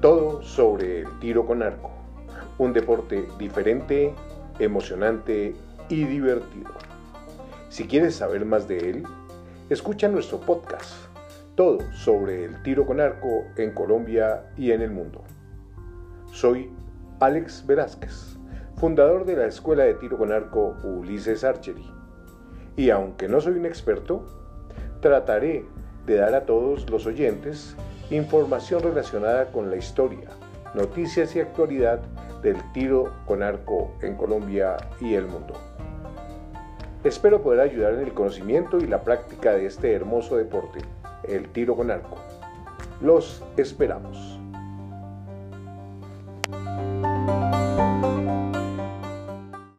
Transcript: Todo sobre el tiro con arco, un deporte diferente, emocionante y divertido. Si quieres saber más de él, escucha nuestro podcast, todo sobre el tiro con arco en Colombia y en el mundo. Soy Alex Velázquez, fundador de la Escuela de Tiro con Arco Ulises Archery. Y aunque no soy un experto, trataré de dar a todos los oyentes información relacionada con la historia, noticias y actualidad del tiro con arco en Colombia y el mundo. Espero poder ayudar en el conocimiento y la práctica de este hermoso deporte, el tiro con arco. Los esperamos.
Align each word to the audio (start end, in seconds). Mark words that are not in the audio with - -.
Todo 0.00 0.40
sobre 0.40 1.00
el 1.00 1.18
tiro 1.18 1.44
con 1.44 1.62
arco, 1.62 1.90
un 2.56 2.72
deporte 2.72 3.28
diferente, 3.38 4.14
emocionante 4.58 5.54
y 5.90 6.04
divertido. 6.04 6.70
Si 7.68 7.86
quieres 7.86 8.14
saber 8.14 8.46
más 8.46 8.66
de 8.66 8.78
él, 8.78 9.02
escucha 9.68 10.08
nuestro 10.08 10.40
podcast, 10.40 10.94
todo 11.54 11.80
sobre 11.92 12.46
el 12.46 12.62
tiro 12.62 12.86
con 12.86 12.98
arco 12.98 13.44
en 13.58 13.72
Colombia 13.72 14.50
y 14.56 14.70
en 14.70 14.80
el 14.80 14.90
mundo. 14.90 15.22
Soy 16.32 16.70
Alex 17.20 17.66
Velázquez, 17.66 18.38
fundador 18.76 19.26
de 19.26 19.36
la 19.36 19.48
Escuela 19.48 19.84
de 19.84 19.92
Tiro 19.96 20.16
con 20.16 20.32
Arco 20.32 20.78
Ulises 20.82 21.44
Archery. 21.44 21.84
Y 22.74 22.88
aunque 22.88 23.28
no 23.28 23.38
soy 23.42 23.52
un 23.52 23.66
experto, 23.66 24.24
trataré 25.00 25.66
de 26.06 26.16
dar 26.16 26.34
a 26.34 26.46
todos 26.46 26.88
los 26.88 27.04
oyentes 27.04 27.76
información 28.10 28.82
relacionada 28.82 29.52
con 29.52 29.70
la 29.70 29.76
historia, 29.76 30.28
noticias 30.74 31.34
y 31.36 31.40
actualidad 31.40 32.00
del 32.42 32.56
tiro 32.72 33.12
con 33.26 33.42
arco 33.42 33.92
en 34.02 34.16
Colombia 34.16 34.76
y 35.00 35.14
el 35.14 35.26
mundo. 35.26 35.54
Espero 37.04 37.42
poder 37.42 37.60
ayudar 37.60 37.94
en 37.94 38.00
el 38.00 38.12
conocimiento 38.12 38.78
y 38.78 38.86
la 38.86 39.02
práctica 39.02 39.52
de 39.52 39.66
este 39.66 39.92
hermoso 39.92 40.36
deporte, 40.36 40.80
el 41.22 41.48
tiro 41.50 41.76
con 41.76 41.90
arco. 41.90 42.16
Los 43.00 43.42
esperamos. 43.56 44.39